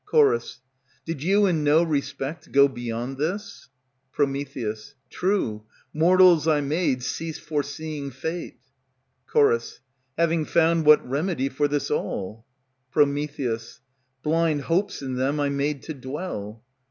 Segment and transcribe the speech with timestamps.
[1.05, 3.69] _Did you in no respect go beyond this?
[4.11, 4.23] Pr.
[5.11, 8.57] True, mortals I made cease foreseeing fate.
[9.31, 9.37] Ch.
[10.17, 12.47] Having found what remedy for this all?
[12.89, 13.03] Pr.
[14.23, 16.63] Blind hopes in them I made to dwell.